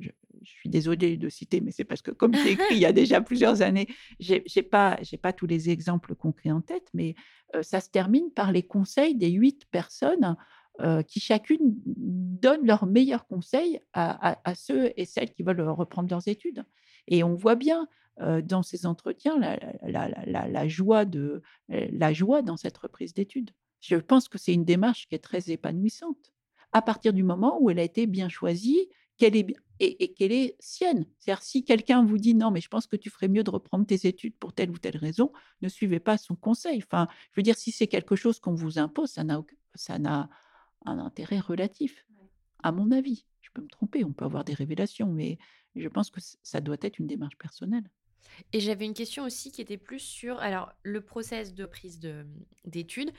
[0.00, 0.10] je,
[0.44, 3.20] suis désolée de citer, mais c'est parce que comme j'ai écrit il y a déjà
[3.20, 3.86] plusieurs années,
[4.18, 4.98] je n'ai pas,
[5.36, 7.14] tous les exemples concrets en tête, mais
[7.62, 10.36] ça se termine par les conseils des huit personnes
[11.06, 16.64] qui chacune donnent leurs meilleurs conseils à, ceux et celles qui veulent reprendre leurs études.
[17.08, 17.86] Et on voit bien
[18.42, 23.50] dans ces entretiens la, joie de, la joie dans cette reprise d'études.
[23.80, 26.32] Je pense que c'est une démarche qui est très épanouissante
[26.72, 29.46] à partir du moment où elle a été bien choisie qu'elle est,
[29.78, 31.06] et, qu'elle est sienne.
[31.18, 33.86] C'est-à-dire, si quelqu'un vous dit non, mais je pense que tu ferais mieux de reprendre
[33.86, 36.82] tes études pour telle ou telle raison, ne suivez pas son conseil.
[36.84, 39.42] Enfin, je veux dire, si c'est quelque chose qu'on vous impose, ça n'a,
[39.74, 40.30] ça n'a
[40.84, 42.06] un intérêt relatif,
[42.62, 43.26] à mon avis.
[43.40, 45.38] Je peux me tromper, on peut avoir des révélations, mais
[45.74, 47.88] je pense que ça doit être une démarche personnelle.
[48.52, 52.00] Et j'avais une question aussi qui était plus sur alors le process de prise
[52.64, 53.12] d'études.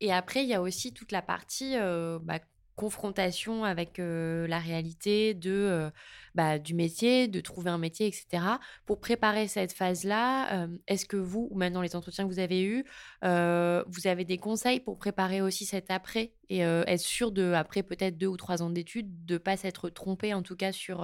[0.00, 1.74] Et après, il y a aussi toute la partie
[2.22, 2.40] bah,
[2.76, 5.90] confrontation avec la réalité de,
[6.34, 8.44] bah, du métier, de trouver un métier, etc.
[8.86, 12.84] Pour préparer cette phase-là, est-ce que vous, ou maintenant les entretiens que vous avez eus,
[13.22, 18.16] vous avez des conseils pour préparer aussi cet après et être sûr de, après peut-être
[18.18, 21.02] deux ou trois ans d'études, de ne pas s'être trompé en tout cas sur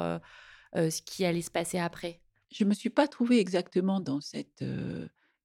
[0.75, 2.21] ce qui allait se passer après?
[2.51, 4.65] Je ne me suis pas trouvée exactement dans cette,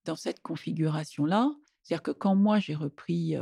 [0.05, 1.51] dans cette configuration-là.
[1.83, 3.35] C'est-à-dire que quand moi j'ai repris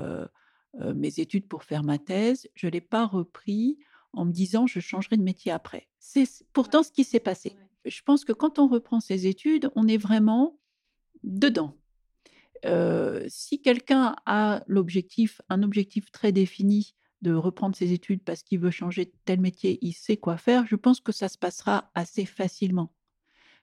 [0.74, 3.78] mes études pour faire ma thèse, je ne l'ai pas repris
[4.14, 5.88] en me disant je changerai de métier après.
[6.00, 7.56] C'est pourtant ce qui s'est passé.
[7.86, 10.58] Je pense que quand on reprend ses études, on est vraiment
[11.24, 11.76] dedans.
[13.28, 18.72] si quelqu'un a l'objectif, un objectif très défini de reprendre ses études parce qu'il veut
[18.72, 22.26] changer de tel métier, il sait quoi faire, je pense que ça se passera assez
[22.26, 22.94] facilement.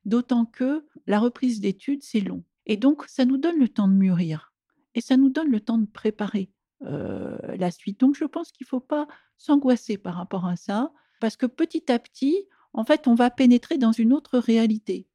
[0.05, 2.45] D'autant que la reprise d'études, c'est long.
[2.67, 4.53] Et donc, ça nous donne le temps de mûrir.
[4.95, 8.01] Et ça nous donne le temps de préparer la suite.
[8.01, 11.91] Donc je pense qu'il ne faut pas s'angoisser par rapport à ça, parce que petit
[11.91, 15.09] à petit, en fait, on va pénétrer dans une autre réalité.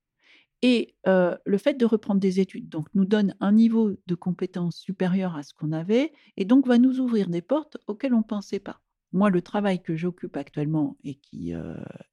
[0.62, 5.36] Et le fait de reprendre des études donc, nous donne un niveau de compétence supérieur
[5.36, 8.60] à ce qu'on avait, et donc va nous ouvrir des portes auxquelles on ne pensait
[8.60, 8.82] pas.
[9.12, 11.54] Moi, le travail que j'occupe actuellement et qui,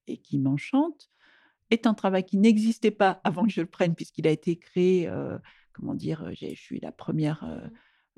[0.07, 1.11] et qui m'enchante
[1.71, 5.09] est un travail qui n'existait pas avant que je le prenne, puisqu'il a été créé,
[5.73, 7.71] comment dire, je suis la première mmh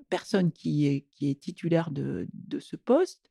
[0.08, 3.30] personne qui est, qui est titulaire de, de ce poste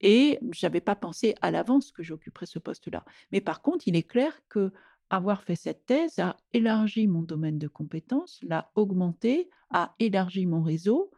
[0.00, 3.04] et je n'avais pas pensé à l'avance que j'occuperais ce poste-là.
[3.32, 4.72] Mais par contre, il est clair que
[5.10, 10.62] avoir fait cette thèse a élargi mon domaine de compétences, l'a augmenté, a élargi mon
[10.62, 11.10] réseau.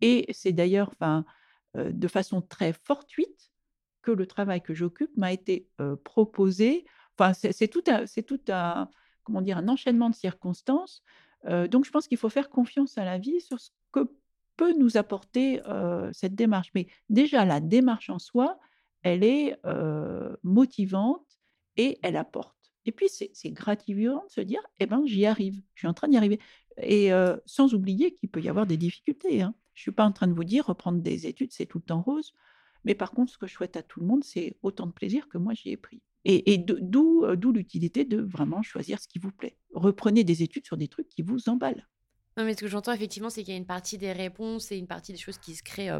[0.00, 1.24] Et c'est d'ailleurs enfin,
[1.74, 3.50] de façon très fortuite
[4.02, 5.68] que le travail que j'occupe m'a été
[6.04, 6.86] proposé.
[7.18, 8.88] Enfin, c'est tout, un, tout un,
[9.24, 11.02] comment dire, un enchaînement de circonstances.
[11.44, 14.08] donc, je pense qu'il faut faire confiance à la vie sur ce que
[14.60, 15.62] peut nous apporter
[16.12, 16.70] cette démarche.
[16.74, 18.58] Mais déjà, la démarche en soi,
[19.02, 19.56] elle est
[20.42, 21.26] motivante
[21.78, 22.58] et elle apporte.
[22.84, 26.08] Et puis, c'est gratifiant de se dire, eh ben, j'y arrive, je suis en train
[26.08, 26.40] d'y arriver.
[26.82, 27.10] Et
[27.46, 29.40] sans oublier qu'il peut y avoir des difficultés.
[29.40, 29.54] Hein.
[29.72, 32.02] Je suis pas en train de vous dire, reprendre des études, c'est tout le temps
[32.02, 32.34] rose.
[32.84, 35.26] Mais par contre, ce que je souhaite à tout le monde, c'est autant de plaisir
[35.30, 36.02] que moi j'y ai pris.
[36.26, 39.56] Et d'où l'utilité de vraiment choisir ce qui vous plaît.
[39.72, 41.88] Reprenez des études sur des trucs qui vous emballent.
[42.36, 44.76] Non, mais ce que j'entends effectivement, c'est qu'il y a une partie des réponses et
[44.78, 45.90] une partie des choses qui se créent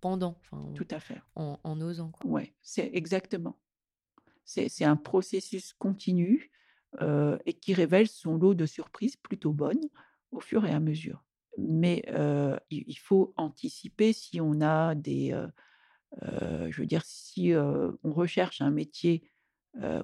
[0.00, 0.36] pendant,
[0.74, 1.20] Tout à fait.
[1.36, 2.12] en, en osant.
[2.24, 3.58] Oui, c'est exactement.
[4.44, 6.50] C'est un processus continu
[7.00, 9.88] et qui révèle son lot de surprises plutôt bonnes
[10.32, 11.24] au fur et à mesure.
[11.58, 12.04] Mais
[12.70, 15.36] il faut anticiper si on a des...
[16.20, 19.30] je veux dire, si on recherche un métier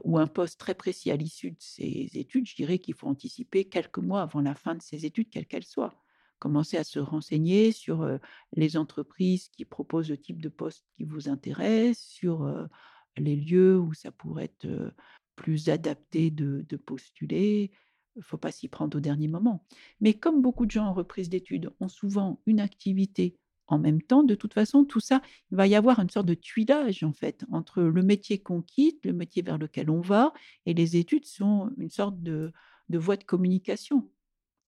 [0.05, 3.65] ou un poste très précis à l'issue de ses études, je dirais qu'il faut anticiper
[3.65, 6.03] quelques mois avant la fin de ses études, quelles qu'elles soient.
[6.39, 8.09] Commencer à se renseigner sur
[8.53, 12.69] les entreprises qui proposent le type de poste qui vous intéresse, sur
[13.17, 14.95] les lieux où ça pourrait être
[15.35, 17.73] plus adapté de, de postuler.
[18.15, 19.67] Il ne faut pas s'y prendre au dernier moment.
[20.01, 24.23] Mais comme beaucoup de gens en reprise d'études ont souvent une activité en même temps,
[24.23, 27.45] de toute façon, tout ça, il va y avoir une sorte de tuilage, en fait,
[27.51, 30.33] entre le métier qu'on quitte, le métier vers lequel on va,
[30.67, 32.53] et les études sont une sorte de,
[32.89, 34.09] de voie de communication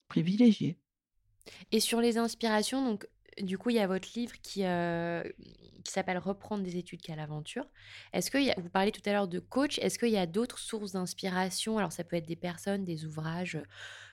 [0.08, 0.78] privilégiée.
[1.72, 3.06] Et sur les inspirations, donc
[3.40, 5.22] du coup, il y a votre livre qui, euh,
[5.84, 7.66] qui s'appelle Reprendre des études qu'à l'aventure.
[8.12, 10.92] Est-ce que vous parlez tout à l'heure de coach Est-ce qu'il y a d'autres sources
[10.92, 11.78] d'inspiration?
[11.78, 13.60] Alors, ça peut être des personnes, des ouvrages,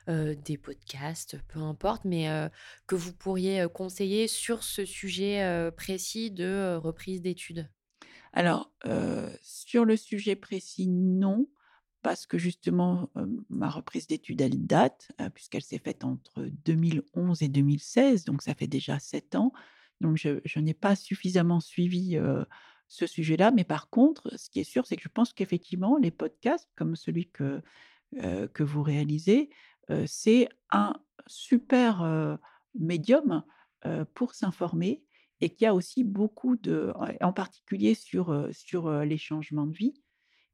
[0.10, 2.50] euh, des podcasts, peu importe, mais euh,
[2.88, 7.70] que vous pourriez conseiller sur ce sujet précis de reprise d'études?
[8.34, 8.72] Alors,
[9.42, 11.48] sur le sujet précis, non
[12.06, 13.10] parce que justement,
[13.50, 18.68] ma reprise d'études, elle date, puisqu'elle s'est faite entre 2011 et 2016, donc ça fait
[18.68, 19.52] déjà sept ans.
[20.02, 22.20] Donc je, n'ai pas suffisamment suivi
[22.88, 26.12] ce sujet-là, mais par contre, ce qui est sûr, c'est que je pense qu'effectivement, les
[26.12, 27.64] podcasts, comme celui que,
[28.14, 29.50] que vous réalisez,
[30.06, 30.94] c'est un
[31.26, 32.38] super
[32.76, 33.44] médium
[34.14, 35.04] pour s'informer
[35.42, 39.96] et qu'il y a aussi beaucoup de, en particulier sur, sur les changements de vie,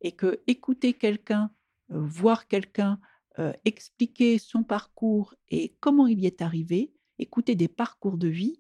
[0.02, 1.52] et que écouter quelqu'un,
[1.90, 3.00] voir quelqu'un
[3.66, 8.60] expliquer son parcours et comment il y est arrivé, écouter des parcours de vie,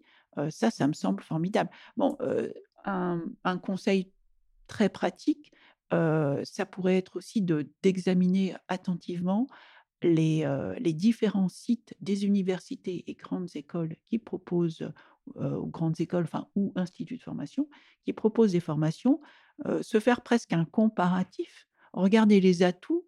[0.50, 1.70] ça, ça me semble formidable.
[1.98, 2.18] Bon,
[2.86, 4.12] un, conseil
[4.68, 5.52] très pratique,
[5.92, 7.42] ça pourrait être aussi
[7.84, 9.48] d'examiner attentivement
[10.02, 10.48] les,
[10.80, 14.90] les différents sites des universités et grandes écoles qui proposent
[15.36, 17.70] aux grandes écoles enfin, ou instituts de formation
[18.04, 19.20] qui proposent des formations,
[19.82, 23.06] se faire presque un comparatif, regarder les atouts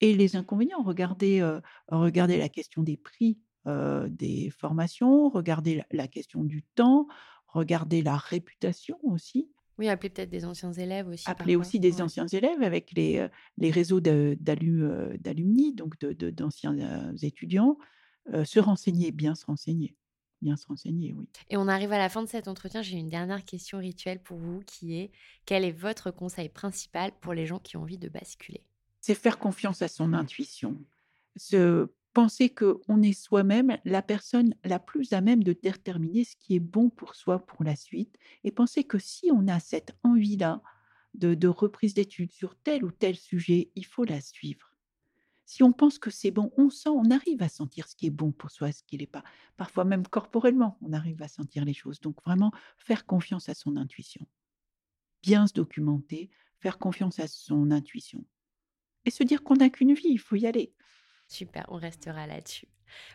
[0.00, 1.42] et les inconvénients, regarder,
[1.88, 7.06] regarder la question des prix des formations, regarder la, question du temps,
[7.46, 9.50] regarder la réputation aussi.
[9.78, 11.24] Oui, appeler peut-être des anciens élèves aussi.
[11.28, 17.78] Appeler aussi des anciens élèves avec les, les réseaux d'alumni, donc d'anciens étudiants,
[18.44, 19.96] se renseigner, bien se renseigner.
[20.42, 21.26] Bien se renseigner, oui.
[21.48, 22.82] Et on arrive à la fin de cet entretien.
[22.82, 25.10] J'ai une dernière question rituelle pour vous qui est
[25.46, 28.66] quel est votre conseil principal pour les gens qui ont envie de basculer?
[29.00, 30.76] C'est faire confiance à son intuition.
[31.36, 36.54] Se penser qu'on est soi-même la personne la plus à même de déterminer ce qui
[36.56, 40.62] est bon pour soi pour la suite et penser que si on a cette envie-là
[41.14, 44.73] de, reprise d'études sur tel ou tel sujet, il faut la suivre.
[45.46, 48.10] Si on pense que c'est bon, on sent, on arrive à sentir ce qui est
[48.10, 49.22] bon pour soi, ce qui n'est pas.
[49.56, 52.00] Parfois même corporellement, on arrive à sentir les choses.
[52.00, 54.26] Donc vraiment, faire confiance à son intuition.
[55.22, 56.30] Bien se documenter,
[56.60, 58.24] faire confiance à son intuition.
[59.04, 60.74] Et se dire qu'on n'a qu'une vie, il faut y aller.
[61.28, 62.68] Super, on restera là-dessus.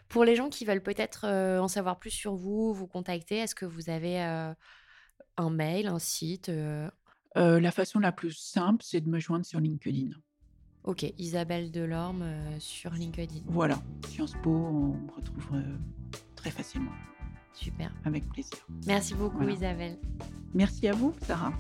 [0.08, 3.66] Pour les gens qui veulent peut-être en savoir plus sur vous, vous contacter, est-ce que
[3.66, 6.52] vous avez un mail, un site
[7.36, 10.12] La façon la plus simple, c'est de me joindre sur LinkedIn.
[10.84, 12.26] Ok, Isabelle Delorme
[12.60, 13.42] sur LinkedIn.
[13.48, 15.62] Voilà, Sciences Po, on me retrouve
[16.36, 16.92] très facilement.
[17.54, 17.94] Super.
[18.06, 18.58] Avec plaisir.
[18.88, 20.00] Merci beaucoup Isabelle.
[20.54, 21.54] Merci à vous, Sarah.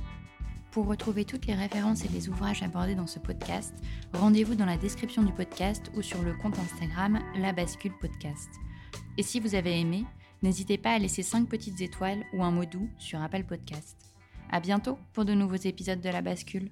[0.71, 3.73] Pour retrouver toutes les références et les ouvrages abordés dans ce podcast,
[4.13, 8.49] rendez-vous dans la description du podcast ou sur le compte Instagram La Bascule Podcast.
[9.17, 10.05] Et si vous avez aimé,
[10.43, 13.97] n'hésitez pas à laisser 5 petites étoiles ou un mot doux sur Apple Podcast.
[14.51, 16.69] À bientôt pour de nouveaux épisodes de La Bascule.